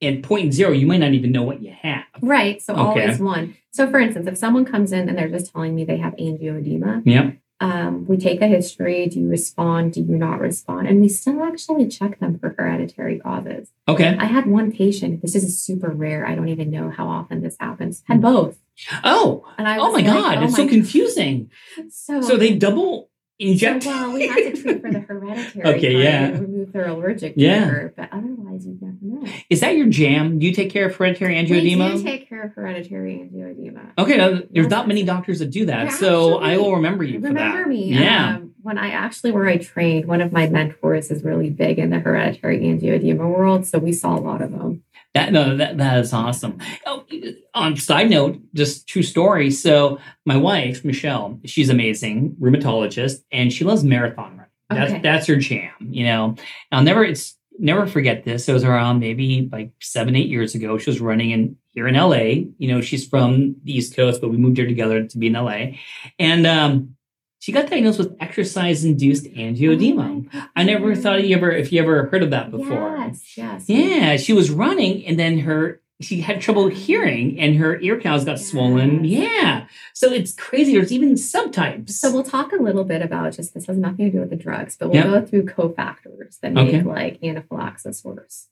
[0.02, 2.04] and point zero, you might not even know what you have.
[2.22, 2.62] Right.
[2.62, 2.82] So Okay.
[3.04, 3.56] always one.
[3.72, 7.02] So for instance, if someone comes in and they're just telling me they have angioedema,
[7.06, 7.32] Yeah.
[7.62, 9.08] um, we take a history.
[9.08, 9.94] Do you respond?
[9.94, 10.88] Do you not respond?
[10.88, 13.72] And we still actually check them for hereditary causes.
[13.88, 14.16] Okay.
[14.20, 15.22] I had one patient.
[15.22, 16.26] This is super rare.
[16.28, 18.04] I don't even know how often this happens.
[18.08, 18.58] Had both.
[19.04, 19.46] Oh.
[19.58, 20.38] And I Oh my like, God.
[20.40, 20.72] oh it's my so God.
[20.72, 21.50] confusing.
[21.90, 23.10] So, So they double
[23.42, 23.86] so, inject.
[23.86, 25.66] well, we have to treat for the hereditary.
[25.78, 26.32] Okay, yeah.
[26.74, 27.66] Their allergic Yeah.
[27.70, 29.32] trigger, but otherwise you never know.
[29.50, 30.40] Is that your jam?
[30.40, 31.94] Do you take care of hereditary angioedema?
[31.94, 33.92] We do take care of hereditary angioedema.
[33.98, 34.70] Okay, now, there's Yes.
[34.70, 37.70] not many doctors that do that, You're so I will remember you for Remember that.
[37.70, 37.94] me?
[37.94, 38.36] Yeah.
[38.38, 41.90] Um, when I actually where I trained, one of my mentors is really big in
[41.92, 44.82] the hereditary angioedema world, so we saw a lot of them.
[45.14, 46.58] That no, that that is awesome.
[46.86, 47.06] Oh,
[47.54, 49.50] on side note, just true story.
[49.50, 54.45] So my wife Michelle, she's amazing, rheumatologist, and she loves marathon running.
[54.70, 55.02] That's Okay.
[55.02, 55.72] that's her jam.
[55.80, 56.36] You know,
[56.72, 58.50] I'll never it's never forget this.
[58.50, 60.78] It was around maybe like seven eight years ago.
[60.78, 62.48] She was running in here in L.A.
[62.58, 65.36] You know, she's from the East Coast, but we moved here together to be in
[65.36, 65.80] L.A.
[66.20, 66.96] And um,
[67.40, 70.28] she got diagnosed with exercise-induced angioedema.
[70.34, 72.98] Oh I never thought you ever if you ever heard of that before.
[72.98, 73.70] Yes, yes.
[73.70, 78.26] Yeah, she was running and then her she had trouble hearing and her ear canals
[78.26, 79.06] got swollen.
[79.06, 79.68] Yeah.
[79.94, 80.74] So it's crazy.
[80.74, 81.92] There's even subtypes.
[81.92, 84.36] So we'll talk a little bit about just this has nothing to do with the
[84.36, 85.06] drugs, but we'll Yep.
[85.06, 86.82] go through cofactors that make Okay.
[86.84, 88.48] like anaphylaxis worse.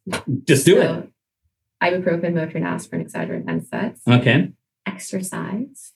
[0.46, 0.84] just do it.
[0.86, 1.08] So,
[1.82, 4.54] Ibuprofen, Motrin, aspirin, Excedrin, NSAIDs, Okay.
[4.86, 5.92] exercise,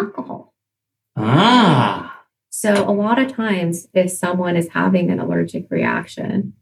[0.00, 0.54] alcohol.
[1.14, 2.22] Ah.
[2.48, 6.54] So a lot of times, if someone is having an allergic reaction,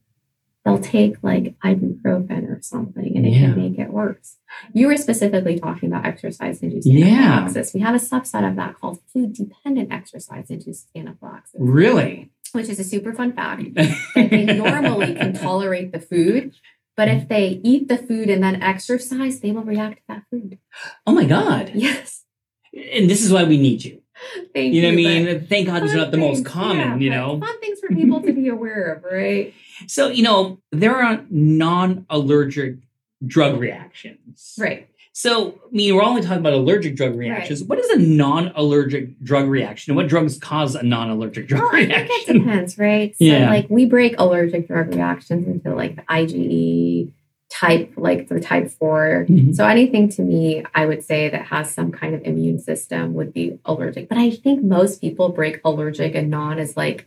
[0.64, 3.40] they'll take like ibuprofen or something, and it Yeah.
[3.53, 4.37] can make it worse.
[4.72, 7.07] You were specifically talking about exercise-induced Yeah.
[7.07, 7.74] anaphylaxis.
[7.74, 12.31] We have a subset of that called food-dependent exercise-induced anaphylaxis, Really?
[12.53, 13.74] which is a super fun fact.
[13.74, 16.53] that they normally can tolerate the food,
[16.96, 20.59] but if they eat the food and then exercise, they will react to that food.
[21.07, 21.72] oh my God.
[21.74, 22.22] Yes.
[22.72, 24.00] And this is why we need you.
[24.55, 25.46] Thank You know what I mean?
[25.46, 27.40] Thank God it's fun not the most common, yeah, you know?
[27.40, 29.55] Fun things for people to be aware of, right?
[29.87, 32.77] So, you know, there are non-allergic
[33.27, 34.55] drug reactions.
[34.59, 34.88] Right.
[35.16, 37.62] So, I mean, we're only talking about allergic drug reactions.
[37.62, 39.92] What is a non-allergic drug reaction?
[39.92, 43.16] And what drugs cause a non-allergic drug Well, I think it depends, right?
[43.16, 43.48] So, Yeah.
[43.48, 47.11] like, we break allergic drug reactions into like the IgE
[47.66, 49.27] type, like the type 4.
[49.29, 49.55] Mhm.
[49.55, 53.33] So, anything to me, I would say that has some kind of immune system would
[53.33, 54.09] be allergic.
[54.09, 57.07] But I think most people break allergic and non as like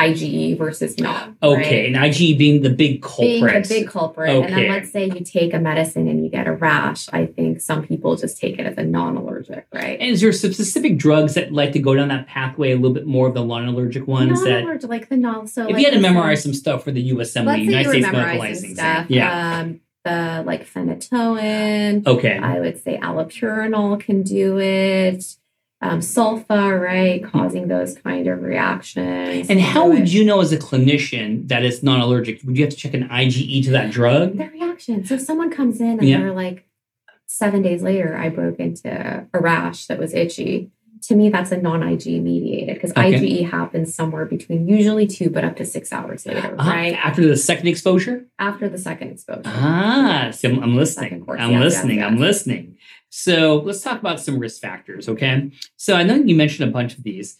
[0.00, 1.36] IgE versus non.
[1.40, 1.86] Okay, right?
[1.86, 3.28] and IgE being the big culprit.
[3.28, 4.28] being the big culprit.
[4.28, 7.08] And then let's say you take a medicine and you get a rash.
[7.12, 9.96] I think some people just take it as a non-allergic, right?
[10.00, 12.92] And is there some specific drugs that like to go down that pathway a little
[12.92, 14.42] bit more of the non-allergic ones?
[14.42, 15.46] that non-allergic, like the non.
[15.46, 18.06] So if like you had to memorize some stuff for the USMLE, let's United States
[18.10, 19.06] Medical Licensing, stuff.
[19.08, 22.06] yeah, Um, the like phenytoin.
[22.06, 25.24] okay, I would say allopurinol can do it.
[25.80, 29.50] Um, sulfa, right, causing those kind of reactions.
[29.50, 32.40] and how would you know as a clinician that it's non-allergic?
[32.44, 34.38] Would you have to check an IgE to that drug?
[34.38, 35.04] the reaction.
[35.04, 36.20] So if someone comes in and Yeah.
[36.20, 36.66] they're like,
[37.26, 40.70] seven days later, I broke into a rash that was itchy.
[41.08, 43.12] To me, that's a non-IgE mediated because Okay.
[43.14, 47.26] IgE happens somewhere between usually two, but up to six hours later, Ah, right After
[47.26, 48.26] the second exposure?
[48.38, 49.42] after the second exposure.
[49.44, 51.24] Ah, see, I'm, I'm listening.
[51.24, 52.02] Course, I'm yes, listening.
[52.02, 52.76] I'm listening.
[53.10, 55.50] So let's talk about some risk factors, okay?
[55.76, 57.36] So I know you mentioned a bunch of these.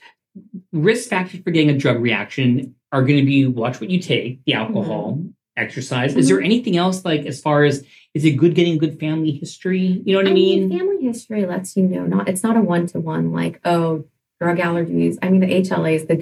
[0.72, 4.44] Risk factors for getting a drug reaction are going to be watch what you take,
[4.44, 5.20] the alcohol,
[5.56, 6.16] exercise.
[6.16, 6.44] Is there Mhm.
[6.44, 10.02] anything else like as far as is it good getting good family history?
[10.04, 10.70] You know what I, mean?
[10.70, 14.04] family history lets you know not it's not a one to one like oh
[14.40, 15.16] drug allergies.
[15.22, 16.16] I mean the HLAs, the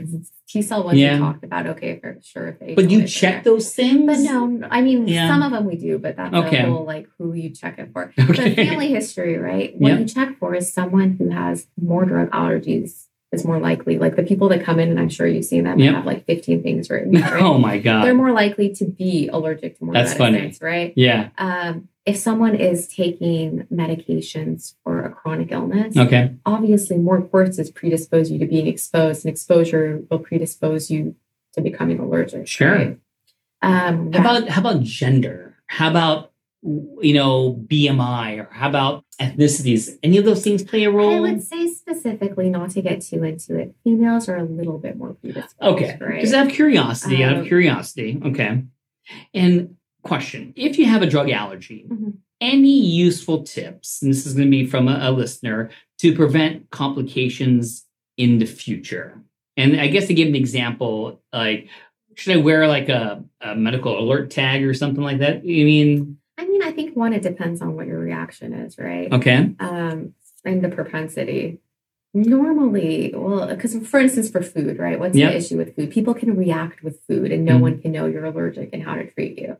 [0.48, 1.14] T cell ones Yeah.
[1.14, 1.66] we talked about.
[1.66, 2.58] Okay, for sure.
[2.60, 3.54] If but you check there.
[3.54, 4.04] those things?
[4.06, 5.28] But no, I mean Yeah.
[5.28, 6.58] some of them we do, but that's Okay.
[6.58, 8.12] a whole like who you check it for.
[8.18, 8.26] Okay.
[8.26, 9.74] But family history, right?
[9.78, 9.98] What Yeah.
[10.00, 13.98] you check for is someone who has more drug allergies is more likely.
[13.98, 15.92] Like the people that come in, and I'm sure you've seen them, Yeah.
[15.92, 17.12] have like 15 things written.
[17.20, 17.42] Right?
[17.42, 18.04] oh my god.
[18.04, 20.54] They're more likely to be allergic to more That's funny.
[20.60, 20.92] right?
[20.96, 21.30] yeah.
[21.38, 26.34] Um, if someone is taking medications for a chronic illness, Okay.
[26.44, 31.14] obviously more courses predispose you to being exposed, and exposure will predispose you
[31.54, 32.48] to becoming allergic.
[32.48, 32.72] Sure.
[32.74, 32.98] right?
[33.62, 35.56] Um, How about how about gender?
[35.66, 36.31] How about
[36.62, 39.98] you know BMI or how about ethnicities?
[40.02, 41.12] Any of those things play a role?
[41.16, 44.96] I would say specifically, not to get too into it, females are a little bit
[44.96, 45.54] more predisposed.
[45.60, 45.98] Okay.
[46.00, 46.20] Right.
[46.20, 48.20] Just out of curiosity, out of Um, curiosity.
[48.24, 48.62] Okay.
[49.34, 52.14] And question if you have a drug allergy, Mhm.
[52.40, 56.70] any useful tips, and this is going to be from a, a listener, to prevent
[56.70, 57.84] complications
[58.16, 59.20] in the future?
[59.56, 61.68] And I guess to give an example, like,
[62.14, 65.44] should I wear like a, a medical alert tag or something like that?
[65.44, 66.18] You mean,
[66.62, 69.12] mean, I think one, it depends on what your reaction is, right?
[69.12, 69.50] Okay.
[69.60, 71.58] Um, and the propensity.
[72.14, 74.98] Normally, well, because for instance, for food, right?
[75.00, 75.30] What's Yep.
[75.32, 75.90] the issue with food?
[75.90, 77.60] People can react with food, and no Mhm.
[77.60, 79.56] one can know you're allergic and how to treat you.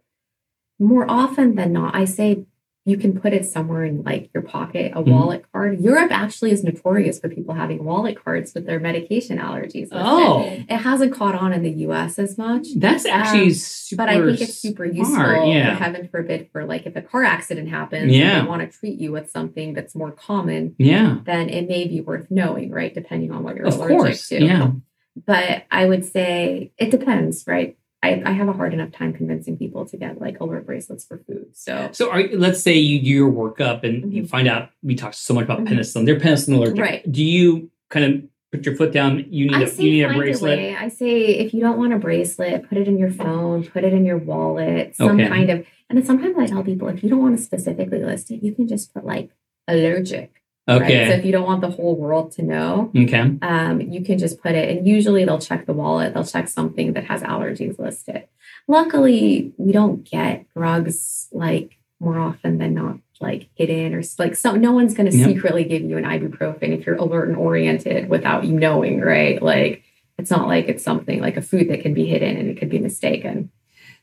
[0.78, 2.44] More often than not, I say
[2.84, 5.06] you can put it somewhere in like your pocket, a Mhm.
[5.12, 5.80] wallet card.
[5.80, 9.82] Europe actually is notorious for people having wallet cards with their medication allergies.
[9.92, 9.98] listed.
[10.00, 10.42] Oh.
[10.68, 12.18] it hasn't caught on in the U.S.
[12.18, 12.66] as much.
[12.76, 15.76] That's actually Um, super But I think it's super useful, Yeah.
[15.76, 18.38] heaven forbid, for like if a car accident happens Yeah.
[18.38, 21.18] and they want to treat you with something that's more common, Yeah.
[21.24, 22.92] then it may be worth knowing, right?
[22.92, 24.28] Depending on what you're Of allergic course.
[24.30, 24.42] to.
[24.44, 24.70] Yeah.
[25.26, 27.76] But I would say it depends, right?
[28.02, 31.18] I, I have a hard enough time convincing people to get like alert bracelets for
[31.18, 31.46] food.
[31.52, 34.28] So So are, let's say you do your workup and you Mhm.
[34.28, 35.68] find out we talked so much about Mhm.
[35.68, 36.06] penicillin.
[36.06, 36.78] They're penicillin allergic.
[36.78, 37.12] Right.
[37.12, 39.24] Do you kind of put your foot down?
[39.30, 40.58] You need I a say you need a bracelet.
[40.58, 40.74] way.
[40.74, 43.92] I say if you don't want a bracelet, put it in your phone, put it
[43.92, 45.28] in your wallet, some Okay.
[45.28, 45.64] kind of.
[45.88, 48.52] And then sometimes I tell people if you don't want to specifically list it, you
[48.52, 49.30] can just put like
[49.68, 50.41] allergic.
[50.68, 51.08] Right?
[51.08, 53.32] So if you don't want the whole world to know, Okay.
[53.42, 54.76] um, you can just put it.
[54.76, 56.14] And usually they'll check the wallet.
[56.14, 58.24] They'll check something that has allergies listed.
[58.68, 64.56] Luckily, we don't get drugs like more often than not like hidden or like so
[64.56, 65.28] no one's going to Yep.
[65.28, 69.84] secretly give you an ibuprofen if you're alert and oriented without you knowing right like
[70.18, 72.68] it's not like it's something like a food that can be hidden and it could
[72.68, 73.50] be mistaken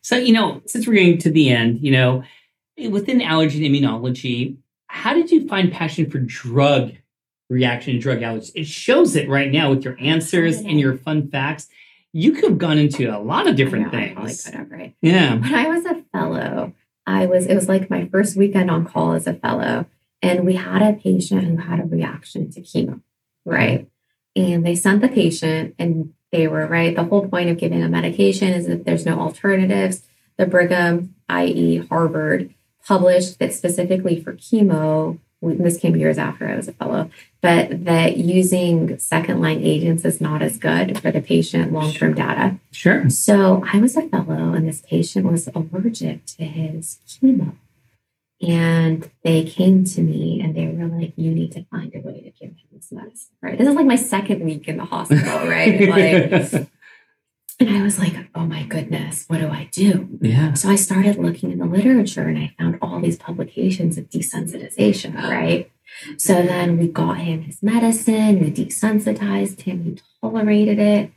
[0.01, 2.23] So, you know, since we're getting to the end, you know,
[2.89, 4.55] within allergy immunology,
[4.89, 6.93] how did you find passion for drug
[7.49, 8.51] reaction and drug allergies?
[8.55, 11.67] It shows it right now with your answers and your fun facts.
[12.11, 14.43] You could have gone into a lot of different I know, I things.
[14.45, 15.35] could have, right Yeah.
[15.35, 16.73] when I was a fellow,
[17.05, 19.85] I was, it was like my first weekend on call as a fellow.
[20.21, 23.01] And we had a patient who had a reaction to chemo,
[23.45, 23.87] right?
[24.35, 26.95] And they sent the patient and they were right.
[26.95, 30.03] The whole point of giving a medication is that there's no alternatives.
[30.37, 32.53] The Brigham, i.e., Harvard,
[32.89, 38.17] published that specifically for chemo, this came years after I was a fellow, but that
[38.17, 42.57] using second line agents is not as good for the patient long term data.
[42.71, 43.07] Sure.
[43.07, 47.53] So I was a fellow, and this patient was allergic to his chemo.
[48.41, 52.21] And they came to me and they were like, You need to find a way
[52.21, 53.35] to give him this medicine.
[53.41, 53.57] Right.
[53.57, 55.79] This is like my second week in the hospital, right?
[56.51, 56.67] like,
[57.59, 60.07] and I was like, Oh my goodness, what do I do?
[60.21, 60.53] yeah.
[60.53, 65.15] So I started looking in the literature and I found all these publications of desensitization,
[65.15, 65.71] right?
[66.17, 71.11] So then we got him his medicine, we desensitized him, he tolerated it.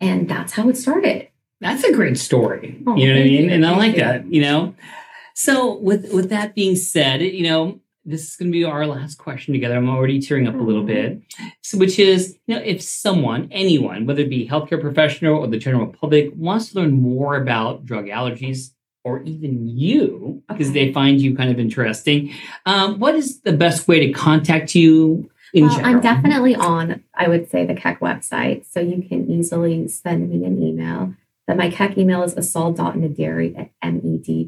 [0.00, 1.28] And that's how it started.
[1.60, 2.80] That's a great story.
[2.86, 3.44] Oh, you know what I mean?
[3.44, 4.74] you, And I like that, you know.
[5.34, 9.18] So with with that being said, you know, this is going to be our last
[9.18, 9.76] question together.
[9.76, 11.20] I'm already tearing up a little bit.
[11.62, 15.58] So which is, you know, if someone, anyone, whether it be healthcare professional or the
[15.58, 18.70] general public wants to learn more about drug allergies
[19.04, 20.86] or even you because Okay.
[20.86, 22.32] they find you kind of interesting,
[22.66, 25.94] um, what is the best way to contact you in well, general?
[25.96, 28.64] I'm definitely on, I would say, the Keck website.
[28.70, 31.14] So you can easily send me an email.
[31.48, 34.38] But my Keck email is asal.naderi at med.usc.edu.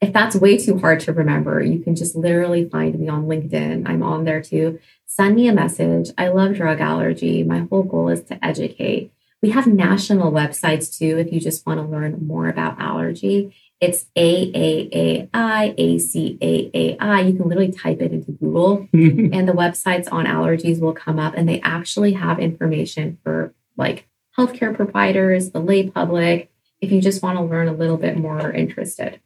[0.00, 3.88] If that's way too hard to remember, you can just literally find me on LinkedIn.
[3.88, 4.80] I'm on there too.
[5.06, 6.10] Send me a message.
[6.18, 7.44] I love drug allergy.
[7.44, 9.12] My whole goal is to educate.
[9.40, 13.54] We have national websites too if you just want to learn more about allergy.
[13.80, 17.26] It's AAAI, ACAAI.
[17.26, 21.34] You can literally type it into Google and the websites on allergies will come up
[21.36, 27.22] and they actually have information for like healthcare providers, the lay public, if you just
[27.22, 29.20] want to learn a little bit more or interested.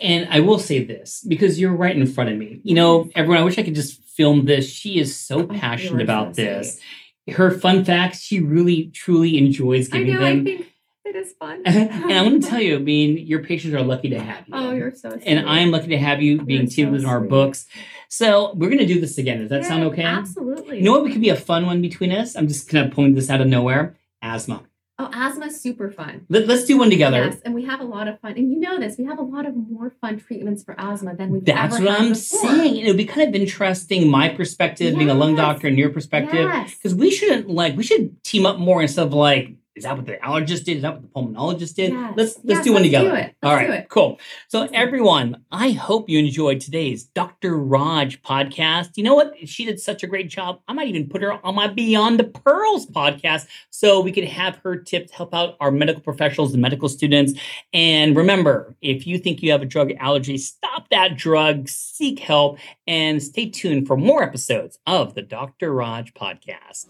[0.00, 2.60] And I will say this because you're right in front of me.
[2.62, 4.70] You know, everyone, I wish I could just film this.
[4.70, 6.80] She is so oh, passionate about this.
[7.28, 10.44] Her fun facts, she really, truly enjoys I giving know, I them.
[10.44, 10.66] think
[11.04, 11.62] it is fun.
[11.66, 14.54] and I want to tell you, I mean, your patients are lucky to have you.
[14.54, 15.22] Oh, you're so sweet.
[15.24, 17.30] and I'm lucky to have you being You're so in our sweet.
[17.30, 17.66] books.
[18.08, 19.40] So we're going to do this again.
[19.40, 20.04] Does that sound okay?
[20.04, 20.78] Absolutely.
[20.78, 21.02] You know what?
[21.02, 22.36] We could be a fun one between us.
[22.36, 23.96] I'm just kind of pulling this out of nowhere.
[24.26, 24.62] Asthma.
[24.98, 26.24] Oh, asthma's super fun.
[26.30, 27.26] Let, us do one together.
[27.26, 28.32] Yes, and we have a lot of fun.
[28.32, 31.30] And you know this, we have a lot of more fun treatments for asthma than
[31.30, 32.40] we've That's ever what I'm before.
[32.40, 32.76] saying.
[32.76, 36.48] It would be kind of interesting, my perspective, being a lung doctor, and your perspective.
[36.50, 36.74] Yes.
[36.74, 40.06] Because we shouldn't like we should team up more instead of like, is that what
[40.06, 40.78] the allergist did?
[40.78, 41.92] Is that what the pulmonologist did?
[41.92, 42.14] Yes.
[42.16, 43.16] Let's let's Yes, do one let's do together.
[43.18, 43.36] it.
[43.42, 43.88] Let's right, do it.
[43.90, 44.18] cool.
[44.48, 47.58] So Let's everyone, I hope you enjoyed today's Dr.
[47.58, 48.92] Raj podcast.
[48.96, 49.34] You know what?
[49.46, 50.60] She did such a great job.
[50.66, 54.56] I might even put her on my Beyond the Pearls podcast so we could have
[54.64, 57.34] her tips help out our medical professionals and medical students.
[57.74, 62.58] And remember, if you think you have a drug allergy, stop that drug, seek help,
[62.86, 65.74] and stay tuned for more episodes of the Dr.
[65.74, 66.86] Raj podcast.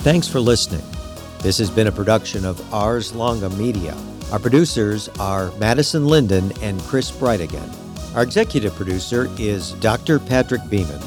[0.00, 0.82] Thanks for listening.
[1.40, 3.96] This has been a production of Ars Longa Media.
[4.32, 7.72] Our producers are Madison Linden and Chris Brightigan.
[8.16, 10.18] Our executive producer is Dr.
[10.18, 11.00] Patrick Beeman.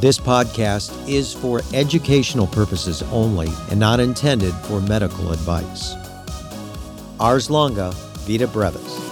[0.00, 5.94] This podcast is for educational purposes only and not intended for medical advice.
[7.20, 7.92] Ars Longa,
[8.26, 9.07] Vita Brevis.